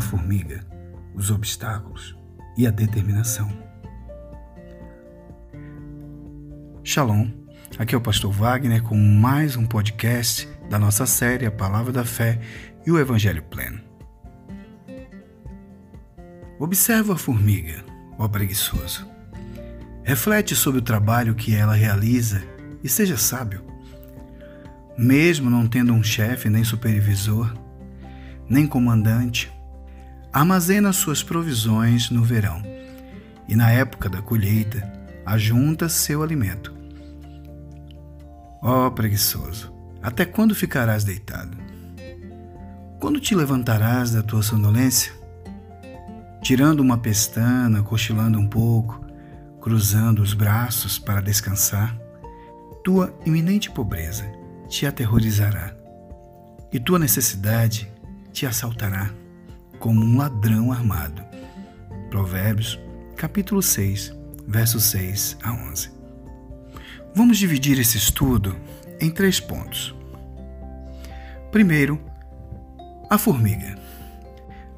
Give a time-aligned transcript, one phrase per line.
[0.00, 0.64] a formiga,
[1.14, 2.16] os obstáculos
[2.56, 3.52] e a determinação.
[6.82, 7.28] Shalom,
[7.78, 12.02] aqui é o Pastor Wagner com mais um podcast da nossa série A Palavra da
[12.02, 12.40] Fé
[12.86, 13.78] e o Evangelho Pleno.
[16.58, 17.84] Observa a formiga,
[18.18, 19.06] ó preguiçoso.
[20.02, 22.42] Reflete sobre o trabalho que ela realiza
[22.82, 23.62] e seja sábio.
[24.96, 27.52] Mesmo não tendo um chefe, nem supervisor,
[28.48, 29.52] nem comandante,
[30.32, 32.62] armazena suas provisões no verão
[33.48, 34.90] e na época da colheita
[35.26, 36.72] ajunta seu alimento.
[38.62, 41.56] Ó oh, preguiçoso, até quando ficarás deitado?
[43.00, 45.12] Quando te levantarás da tua sonolência?
[46.42, 49.04] Tirando uma pestana, cochilando um pouco,
[49.60, 51.98] cruzando os braços para descansar,
[52.84, 54.30] tua iminente pobreza
[54.68, 55.74] te aterrorizará
[56.72, 57.90] e tua necessidade
[58.32, 59.10] te assaltará
[59.80, 61.24] como um ladrão armado.
[62.10, 62.78] Provérbios,
[63.16, 64.14] capítulo 6,
[64.46, 65.90] versos 6 a 11.
[67.14, 68.54] Vamos dividir esse estudo
[69.00, 69.94] em três pontos.
[71.50, 72.00] Primeiro,
[73.08, 73.76] a formiga.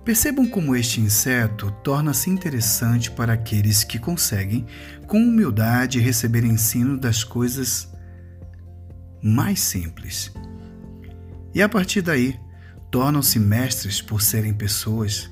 [0.05, 4.67] Percebam como este inseto torna-se interessante para aqueles que conseguem,
[5.07, 7.93] com humildade, receber ensino das coisas
[9.23, 10.33] mais simples.
[11.55, 12.39] E a partir daí,
[12.93, 15.31] tornam-se mestres por serem pessoas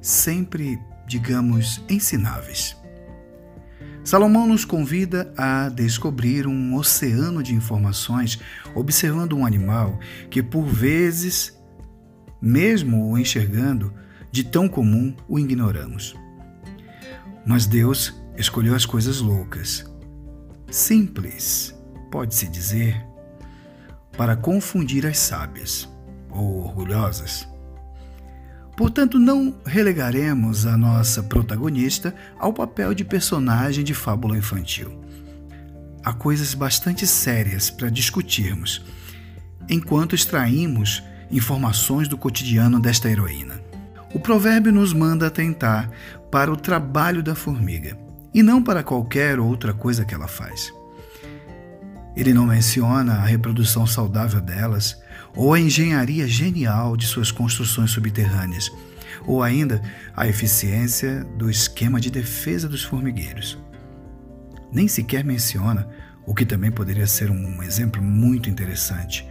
[0.00, 0.78] sempre,
[1.08, 2.76] digamos, ensináveis.
[4.04, 8.38] Salomão nos convida a descobrir um oceano de informações
[8.76, 9.98] observando um animal
[10.30, 11.58] que, por vezes,
[12.40, 13.92] mesmo o enxergando,
[14.30, 16.14] de tão comum o ignoramos.
[17.44, 19.84] Mas Deus escolheu as coisas loucas,
[20.70, 21.74] simples,
[22.10, 23.04] pode-se dizer,
[24.16, 25.92] para confundir as sábias
[26.34, 27.48] ou orgulhosas.
[28.76, 35.00] Portanto, não relegaremos a nossa protagonista ao papel de personagem de fábula infantil.
[36.04, 38.84] Há coisas bastante sérias para discutirmos,
[39.68, 43.62] enquanto extraímos informações do cotidiano desta heroína.
[44.12, 45.90] O provérbio nos manda atentar
[46.30, 47.96] para o trabalho da formiga
[48.34, 50.72] e não para qualquer outra coisa que ela faz.
[52.16, 55.00] Ele não menciona a reprodução saudável delas,
[55.34, 58.70] ou a engenharia genial de suas construções subterrâneas,
[59.26, 59.82] ou ainda
[60.14, 63.58] a eficiência do esquema de defesa dos formigueiros.
[64.72, 65.88] Nem sequer menciona
[66.26, 69.26] o que também poderia ser um exemplo muito interessante: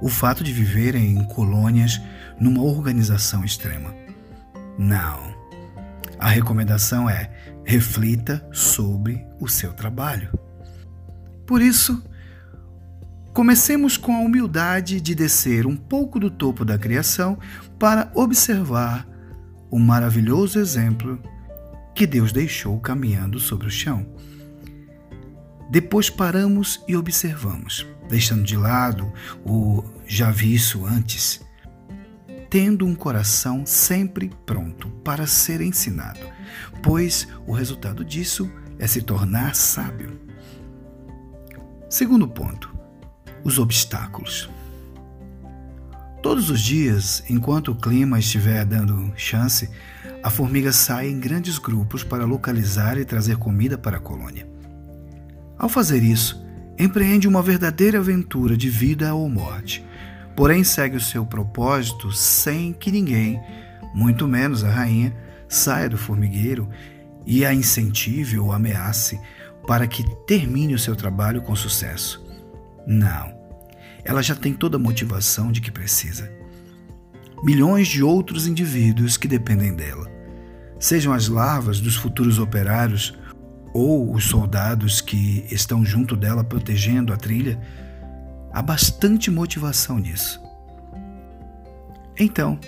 [0.00, 2.00] o fato de viverem em colônias
[2.38, 3.94] numa organização extrema.
[4.78, 5.34] Não.
[6.18, 7.30] A recomendação é
[7.64, 10.30] reflita sobre o seu trabalho.
[11.46, 12.02] Por isso,
[13.34, 17.36] Comecemos com a humildade de descer um pouco do topo da criação
[17.80, 19.08] para observar
[19.68, 21.20] o maravilhoso exemplo
[21.96, 24.06] que Deus deixou caminhando sobre o chão.
[25.68, 29.12] Depois paramos e observamos, deixando de lado
[29.44, 31.40] o já vi isso antes,
[32.48, 36.20] tendo um coração sempre pronto para ser ensinado,
[36.84, 40.20] pois o resultado disso é se tornar sábio.
[41.90, 42.73] Segundo ponto,
[43.44, 44.48] os obstáculos.
[46.22, 49.68] Todos os dias, enquanto o clima estiver dando chance,
[50.22, 54.48] a formiga sai em grandes grupos para localizar e trazer comida para a colônia.
[55.58, 56.42] Ao fazer isso,
[56.78, 59.84] empreende uma verdadeira aventura de vida ou morte,
[60.34, 63.38] porém segue o seu propósito sem que ninguém,
[63.94, 65.14] muito menos a rainha,
[65.46, 66.68] saia do formigueiro
[67.26, 69.20] e a incentive ou ameace
[69.66, 72.24] para que termine o seu trabalho com sucesso.
[72.86, 73.33] Não.
[74.04, 76.30] Ela já tem toda a motivação de que precisa.
[77.42, 80.10] Milhões de outros indivíduos que dependem dela,
[80.78, 83.16] sejam as larvas dos futuros operários
[83.72, 87.60] ou os soldados que estão junto dela protegendo a trilha,
[88.52, 90.40] há bastante motivação nisso.
[92.18, 92.58] Então,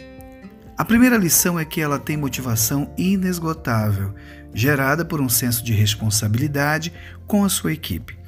[0.77, 4.15] a primeira lição é que ela tem motivação inesgotável,
[4.53, 6.93] gerada por um senso de responsabilidade
[7.27, 8.19] com a sua equipe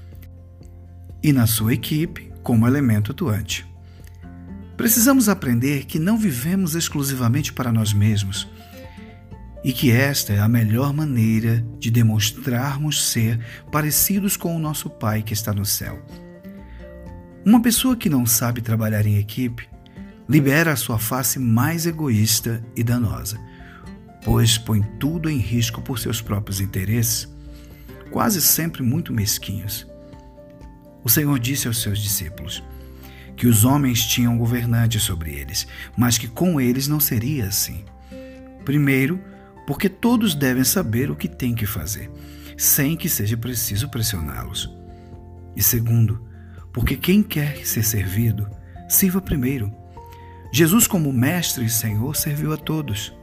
[1.23, 3.69] e na sua equipe como elemento atuante.
[4.75, 8.49] Precisamos aprender que não vivemos exclusivamente para nós mesmos
[9.63, 13.39] e que esta é a melhor maneira de demonstrarmos ser
[13.71, 16.03] parecidos com o nosso Pai que está no céu.
[17.45, 19.69] Uma pessoa que não sabe trabalhar em equipe
[20.27, 23.39] libera a sua face mais egoísta e danosa,
[24.25, 27.29] pois põe tudo em risco por seus próprios interesses,
[28.11, 29.87] quase sempre muito mesquinhos.
[31.05, 32.63] O Senhor disse aos seus discípulos
[33.37, 35.67] que os homens tinham governantes sobre eles,
[35.97, 37.85] mas que com eles não seria assim.
[38.65, 39.23] Primeiro,
[39.65, 42.11] porque todos devem saber o que têm que fazer,
[42.57, 44.75] sem que seja preciso pressioná-los.
[45.55, 46.27] E segundo,
[46.73, 48.49] porque quem quer ser servido,
[48.89, 49.73] sirva primeiro.
[50.53, 53.17] Jesus, como Mestre e Senhor, serviu a todos.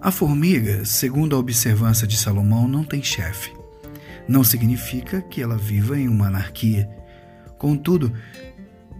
[0.00, 3.57] A formiga, segundo a observância de Salomão, não tem chefe.
[4.28, 6.88] Não significa que ela viva em uma anarquia.
[7.56, 8.12] Contudo,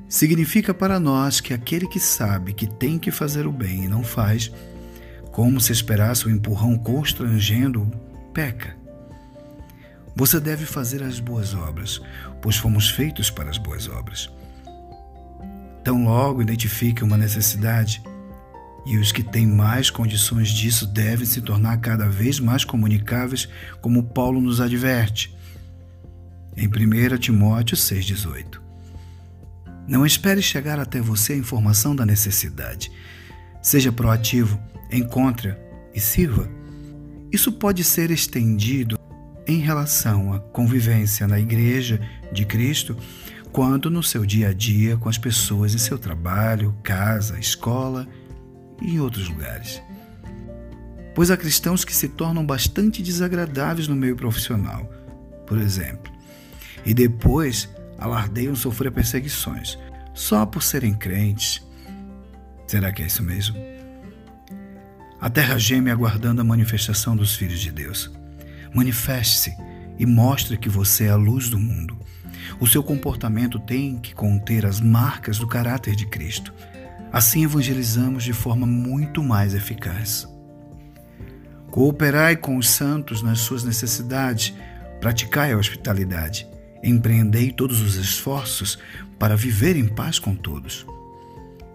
[0.08, 4.02] significa para nós que aquele que sabe que tem que fazer o bem e não
[4.02, 4.50] faz,
[5.30, 7.90] como se esperasse o um empurrão constrangendo,
[8.32, 8.74] peca.
[10.16, 12.00] Você deve fazer as boas obras,
[12.42, 14.28] pois fomos feitos para as boas obras.
[15.84, 18.02] Tão logo identifique uma necessidade,
[18.88, 23.46] e os que têm mais condições disso devem se tornar cada vez mais comunicáveis,
[23.82, 25.36] como Paulo nos adverte.
[26.56, 28.58] Em 1 Timóteo 6,18.
[29.86, 32.90] Não espere chegar até você a informação da necessidade.
[33.60, 34.58] Seja proativo,
[34.90, 35.54] encontre
[35.94, 36.48] e sirva.
[37.30, 38.98] Isso pode ser estendido
[39.46, 42.00] em relação à convivência na Igreja
[42.32, 42.96] de Cristo,
[43.52, 48.08] quanto no seu dia a dia com as pessoas em seu trabalho, casa, escola
[48.80, 49.82] e em outros lugares.
[51.14, 54.88] Pois há cristãos que se tornam bastante desagradáveis no meio profissional,
[55.46, 56.12] por exemplo,
[56.84, 59.78] e depois alardeiam sofrer perseguições
[60.14, 61.66] só por serem crentes.
[62.66, 63.56] Será que é isso mesmo?
[65.20, 68.10] A terra geme aguardando a manifestação dos filhos de Deus.
[68.72, 69.52] Manifeste-se
[69.98, 71.98] e mostre que você é a luz do mundo.
[72.60, 76.52] O seu comportamento tem que conter as marcas do caráter de Cristo.
[77.12, 80.28] Assim evangelizamos de forma muito mais eficaz.
[81.70, 84.54] Cooperai com os santos nas suas necessidades,
[85.00, 86.46] praticai a hospitalidade,
[86.82, 88.78] empreendei todos os esforços
[89.18, 90.86] para viver em paz com todos.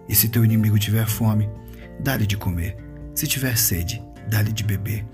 [0.08, 1.48] E se teu inimigo tiver fome,
[2.00, 2.76] dá-lhe de comer.
[3.14, 5.04] Se tiver sede, dá-lhe de beber.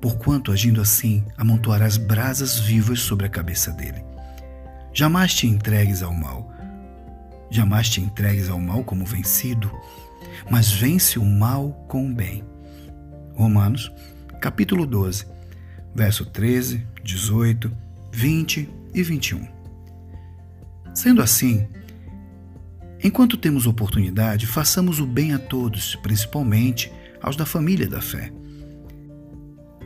[0.00, 4.04] Porquanto, agindo assim, amontoarás brasas vivas sobre a cabeça dele.
[4.92, 6.52] Jamais te entregues ao mal,
[7.54, 9.70] Jamais te entregues ao mal como vencido,
[10.50, 12.42] mas vence o mal com o bem.
[13.36, 13.92] Romanos,
[14.40, 15.24] capítulo 12,
[15.94, 17.70] verso 13, 18,
[18.10, 19.46] 20 e 21.
[20.92, 21.68] Sendo assim,
[23.00, 26.90] enquanto temos oportunidade, façamos o bem a todos, principalmente
[27.22, 28.32] aos da família da fé.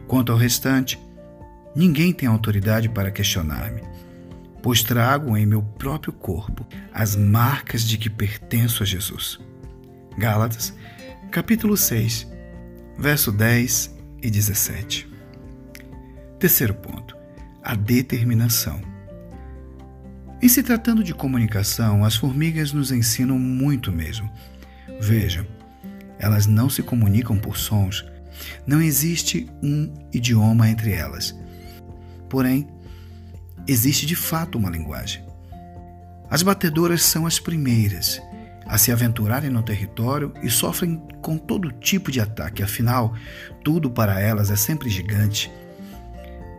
[0.06, 0.98] Quanto ao restante,
[1.76, 3.82] ninguém tem autoridade para questionar-me
[4.62, 9.38] pois trago em meu próprio corpo as marcas de que pertenço a Jesus.
[10.16, 10.74] Gálatas,
[11.30, 12.26] capítulo 6,
[12.98, 15.08] verso 10 e 17.
[16.38, 17.16] Terceiro ponto:
[17.62, 18.80] a determinação.
[20.40, 24.30] Em se tratando de comunicação, as formigas nos ensinam muito mesmo.
[25.00, 25.44] Vejam,
[26.18, 28.04] elas não se comunicam por sons,
[28.66, 31.36] não existe um idioma entre elas.
[32.28, 32.68] Porém,
[33.68, 35.22] existe de fato uma linguagem.
[36.30, 38.20] As batedoras são as primeiras
[38.68, 43.14] a se aventurarem no território e sofrem com todo tipo de ataque, afinal,
[43.64, 45.50] tudo para elas é sempre gigante.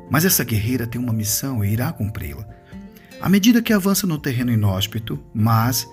[0.09, 2.47] Mas essa guerreira tem uma missão e irá cumpri-la.
[3.21, 5.87] À medida que avança no terreno inóspito, mas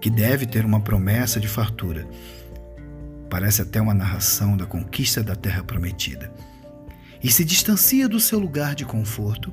[0.00, 2.08] que deve ter uma promessa de fartura.
[3.28, 6.32] Parece até uma narração da conquista da terra prometida.
[7.22, 9.52] E se distancia do seu lugar de conforto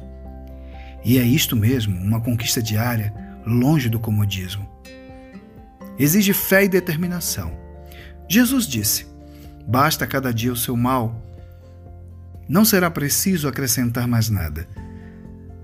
[1.08, 3.14] e é isto mesmo, uma conquista diária,
[3.46, 4.70] longe do comodismo.
[5.98, 7.58] Exige fé e determinação.
[8.28, 9.08] Jesus disse:
[9.66, 11.24] Basta cada dia o seu mal.
[12.50, 14.68] Não será preciso acrescentar mais nada.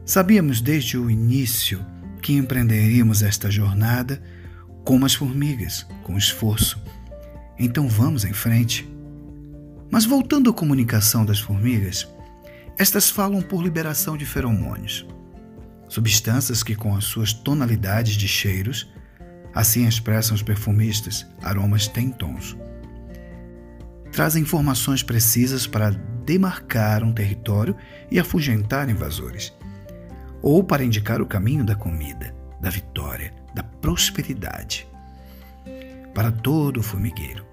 [0.06, 1.86] Sabíamos desde o início
[2.22, 4.24] que empreenderíamos esta jornada
[4.86, 6.82] como as formigas, com esforço.
[7.60, 8.90] Então vamos em frente.
[9.92, 12.08] Mas voltando à comunicação das formigas,
[12.78, 15.06] estas falam por liberação de feromônios
[15.88, 18.92] substâncias que, com as suas tonalidades de cheiros,
[19.54, 22.58] assim expressam os perfumistas, aromas têm tons.
[24.12, 25.90] Trazem informações precisas para
[26.26, 27.76] demarcar um território
[28.10, 29.54] e afugentar invasores,
[30.42, 34.88] ou para indicar o caminho da comida, da vitória, da prosperidade.
[36.14, 37.46] Para todo o formigueiro.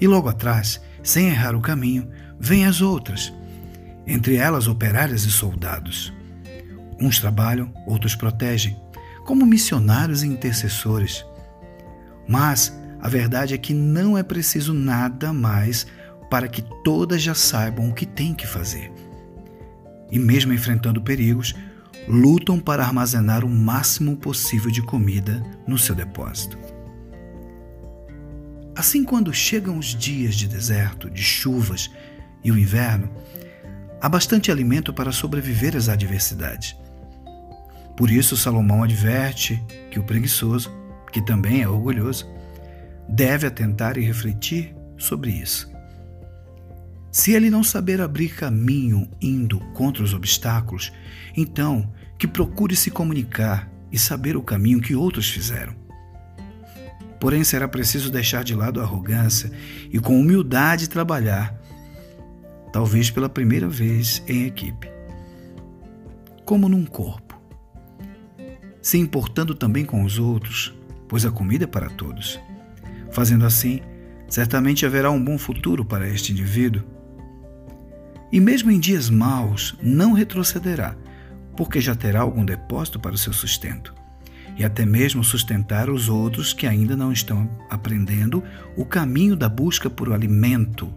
[0.00, 2.08] E logo atrás, sem errar o caminho,
[2.38, 3.32] vêm as outras,
[4.06, 6.12] entre elas operárias e soldados
[7.00, 8.76] Uns trabalham, outros protegem,
[9.24, 11.24] como missionários e intercessores.
[12.26, 15.86] Mas a verdade é que não é preciso nada mais
[16.30, 18.92] para que todas já saibam o que têm que fazer.
[20.10, 21.54] E mesmo enfrentando perigos,
[22.06, 26.58] lutam para armazenar o máximo possível de comida no seu depósito.
[28.74, 31.90] Assim, quando chegam os dias de deserto, de chuvas
[32.44, 33.10] e o inverno,
[34.00, 36.76] há bastante alimento para sobreviver às adversidades.
[37.98, 40.70] Por isso, Salomão adverte que o preguiçoso,
[41.12, 42.30] que também é orgulhoso,
[43.08, 45.68] deve atentar e refletir sobre isso.
[47.10, 50.92] Se ele não saber abrir caminho indo contra os obstáculos,
[51.36, 55.74] então que procure se comunicar e saber o caminho que outros fizeram.
[57.18, 59.50] Porém, será preciso deixar de lado a arrogância
[59.92, 61.52] e com humildade trabalhar,
[62.72, 64.88] talvez pela primeira vez em equipe.
[66.44, 67.27] Como num corpo.
[68.88, 70.74] Se importando também com os outros,
[71.06, 72.40] pois a comida é para todos.
[73.12, 73.82] Fazendo assim,
[74.26, 76.82] certamente haverá um bom futuro para este indivíduo.
[78.32, 80.96] E mesmo em dias maus, não retrocederá,
[81.54, 83.94] porque já terá algum depósito para o seu sustento.
[84.56, 88.42] E até mesmo sustentar os outros que ainda não estão aprendendo
[88.74, 90.90] o caminho da busca por alimento.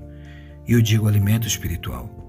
[0.65, 2.20] E eu digo alimento espiritual.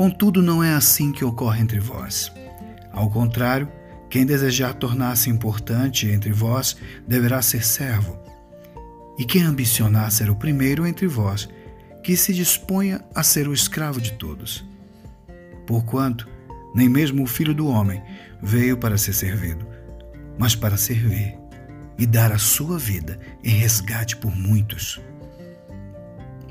[0.00, 2.32] Contudo, não é assim que ocorre entre vós.
[2.90, 3.70] Ao contrário,
[4.08, 6.74] quem desejar tornar-se importante entre vós
[7.06, 8.18] deverá ser servo.
[9.18, 11.50] E quem ambicionar ser o primeiro entre vós,
[12.02, 14.64] que se disponha a ser o escravo de todos.
[15.66, 16.26] Porquanto,
[16.74, 18.02] nem mesmo o Filho do Homem
[18.42, 19.66] veio para ser servido,
[20.38, 21.36] mas para servir
[21.98, 24.98] e dar a sua vida em resgate por muitos.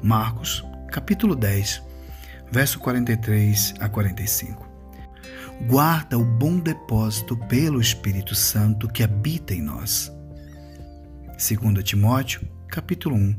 [0.04, 1.89] Marcos, capítulo 10,
[2.52, 4.70] verso 43 a 45
[5.68, 10.12] guarda o bom depósito pelo Espírito Santo que habita em nós.
[11.28, 13.36] 2 Timóteo, capítulo 1,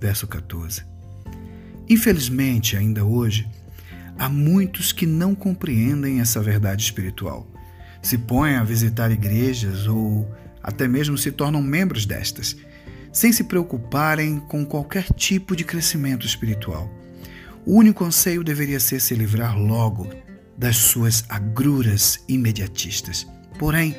[0.00, 0.84] verso 14.
[1.88, 3.48] Infelizmente, ainda hoje,
[4.18, 7.46] há muitos que não compreendem essa verdade espiritual.
[8.02, 10.28] Se põem a visitar igrejas ou
[10.62, 12.56] até mesmo se tornam membros destas,
[13.12, 16.90] sem se preocuparem com qualquer tipo de crescimento espiritual.
[17.66, 20.08] O único anseio deveria ser se livrar logo
[20.56, 23.26] das suas agruras imediatistas.
[23.58, 23.96] Porém,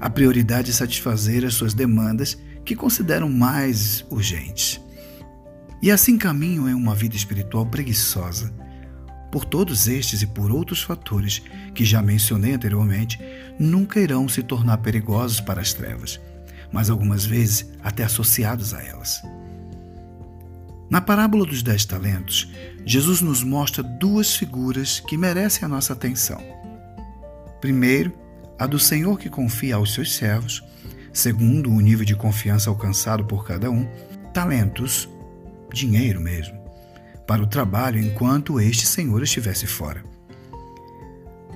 [0.00, 4.80] a prioridade é satisfazer as suas demandas que consideram mais urgentes.
[5.82, 8.52] E assim caminham em uma vida espiritual preguiçosa.
[9.32, 11.42] Por todos estes e por outros fatores
[11.74, 13.18] que já mencionei anteriormente,
[13.58, 16.20] nunca irão se tornar perigosos para as trevas,
[16.72, 19.22] mas algumas vezes até associados a elas.
[20.90, 22.50] Na parábola dos dez talentos,
[22.84, 26.42] Jesus nos mostra duas figuras que merecem a nossa atenção.
[27.60, 28.12] Primeiro,
[28.58, 30.64] a do Senhor que confia aos seus servos,
[31.12, 33.88] segundo o nível de confiança alcançado por cada um,
[34.34, 35.08] talentos,
[35.72, 36.58] dinheiro mesmo,
[37.24, 40.02] para o trabalho enquanto este Senhor estivesse fora.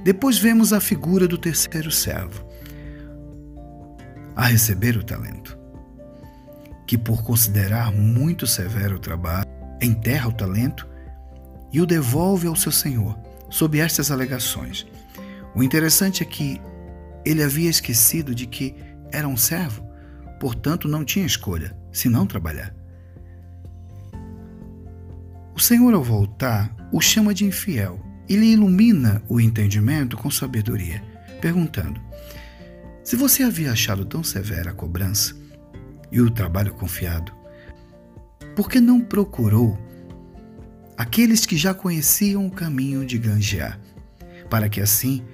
[0.05, 2.47] Depois vemos a figura do terceiro servo,
[4.37, 5.64] a receber o talento
[6.87, 9.49] que, por considerar muito severo o trabalho,
[9.81, 10.89] enterra o talento
[11.73, 13.19] e o devolve ao seu senhor,
[13.51, 14.87] sob estas alegações.
[15.55, 16.61] O interessante é que
[17.25, 18.75] ele havia esquecido de que
[19.11, 19.87] era um servo,
[20.39, 22.75] portanto não tinha escolha, senão trabalhar.
[25.55, 31.03] O Senhor, ao voltar, o chama de infiel e lhe ilumina o entendimento com sabedoria,
[31.41, 32.01] perguntando:
[33.05, 35.35] Se você havia achado tão severa a cobrança,
[36.11, 37.33] e o trabalho confiado?
[38.55, 39.79] Por que não procurou
[40.97, 43.81] aqueles que já conheciam o caminho de granjear,
[44.49, 45.25] para que assim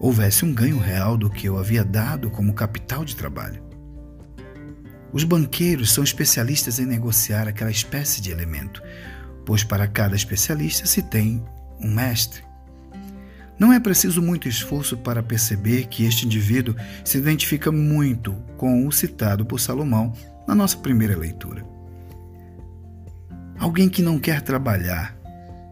[0.00, 3.62] houvesse um ganho real do que eu havia dado como capital de trabalho?
[5.12, 8.82] Os banqueiros são especialistas em negociar aquela espécie de elemento,
[9.44, 11.44] pois para cada especialista se tem
[11.80, 12.47] um mestre.
[13.58, 18.92] Não é preciso muito esforço para perceber que este indivíduo se identifica muito com o
[18.92, 20.12] citado por Salomão
[20.46, 21.66] na nossa primeira leitura.
[23.58, 25.18] Alguém que não quer trabalhar,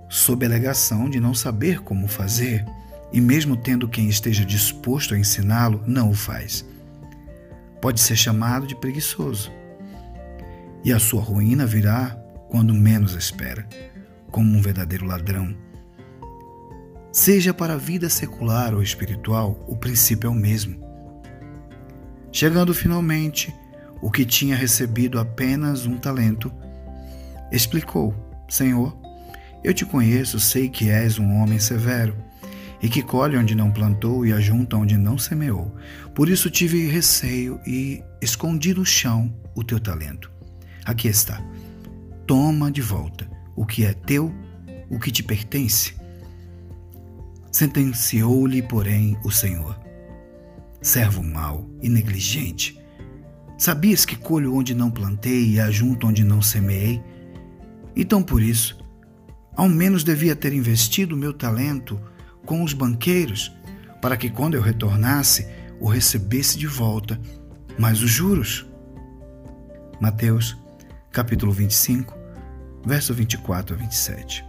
[0.08, 2.64] sob a alegação de não saber como fazer,
[3.12, 6.66] e mesmo tendo quem esteja disposto a ensiná-lo, não o faz.
[7.80, 9.52] Pode ser chamado de preguiçoso.
[10.82, 13.64] E a sua ruína virá quando menos espera,
[14.32, 15.54] como um verdadeiro ladrão
[17.16, 20.78] Seja para a vida secular ou espiritual, o princípio é o mesmo.
[22.30, 23.54] Chegando finalmente,
[24.02, 26.52] o que tinha recebido apenas um talento,
[27.50, 28.14] explicou:
[28.50, 28.94] Senhor,
[29.64, 32.14] eu te conheço, sei que és um homem severo
[32.82, 35.75] e que colhe onde não plantou e ajunta onde não semeou.
[36.14, 40.30] Por isso tive receio e escondi no chão o teu talento.
[40.85, 41.42] Aqui está.
[42.26, 44.30] Toma de volta o que é teu,
[44.90, 45.95] o que te pertence.
[47.56, 49.80] Sentenciou-lhe, porém, o Senhor:
[50.82, 52.78] Servo mau e negligente,
[53.56, 57.02] Sabias que colho onde não plantei e ajunto onde não semeei?
[57.96, 58.76] Então, por isso,
[59.56, 61.98] ao menos devia ter investido meu talento
[62.44, 63.50] com os banqueiros,
[64.02, 65.48] para que quando eu retornasse,
[65.80, 67.18] o recebesse de volta,
[67.78, 68.66] mais os juros.
[69.98, 70.54] Mateus,
[71.10, 72.14] capítulo 25,
[72.84, 74.44] verso 24 a 27.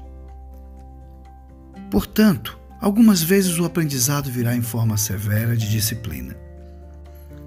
[1.90, 6.36] Portanto, algumas vezes o aprendizado virá em forma severa de disciplina,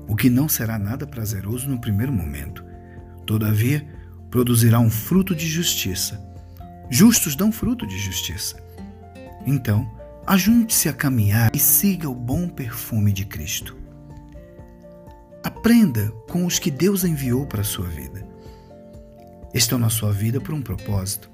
[0.06, 2.64] o que não será nada prazeroso no primeiro momento.
[3.26, 3.86] Todavia,
[4.30, 6.20] produzirá um fruto de justiça.
[6.88, 8.56] Justos dão fruto de justiça.
[9.46, 9.88] Então,
[10.26, 13.76] ajunte-se a caminhar e siga o bom perfume de Cristo.
[15.42, 18.26] Aprenda com os que Deus enviou para a sua vida.
[19.54, 21.30] Estão na sua vida por um propósito.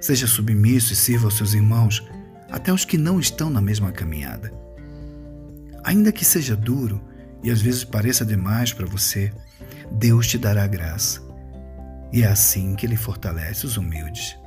[0.00, 2.04] Seja submisso e sirva aos seus irmãos,
[2.54, 4.54] até os que não estão na mesma caminhada.
[5.82, 7.02] Ainda que seja duro
[7.42, 9.32] e às vezes pareça demais para você,
[9.90, 11.20] Deus te dará graça.
[12.12, 14.38] E é assim que Ele fortalece os humildes.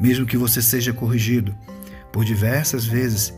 [0.00, 1.54] Mesmo que você seja corrigido
[2.10, 3.34] por diversas vezes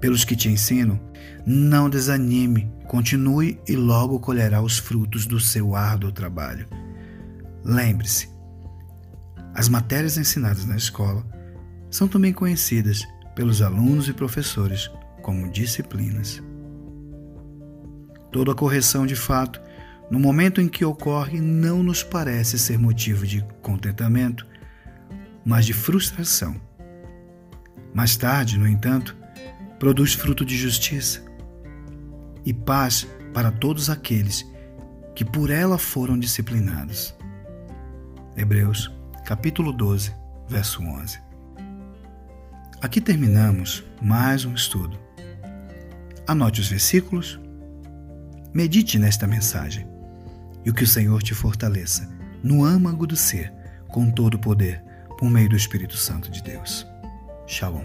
[0.00, 0.98] pelos que te ensinam,
[1.44, 6.66] não desanime, continue e logo colherá os frutos do seu árduo trabalho.
[7.62, 8.30] Lembre-se,
[9.54, 11.35] as matérias ensinadas na escola
[11.90, 14.90] são também conhecidas pelos alunos e professores
[15.22, 16.42] como disciplinas.
[18.32, 19.60] Toda correção de fato,
[20.10, 24.46] no momento em que ocorre, não nos parece ser motivo de contentamento,
[25.44, 26.60] mas de frustração.
[27.94, 29.16] Mais tarde, no entanto,
[29.78, 31.24] produz fruto de justiça
[32.44, 34.46] e paz para todos aqueles
[35.14, 37.14] que por ela foram disciplinados.
[38.36, 38.92] Hebreus,
[39.24, 40.14] capítulo 12,
[40.48, 41.25] verso 11.
[42.86, 44.96] Aqui terminamos mais um estudo.
[46.24, 47.36] Anote os versículos,
[48.54, 49.84] medite nesta mensagem
[50.64, 52.08] e o que o Senhor te fortaleça
[52.44, 53.52] no âmago do ser,
[53.88, 54.84] com todo o poder,
[55.18, 56.86] por meio do Espírito Santo de Deus.
[57.48, 57.82] Shalom.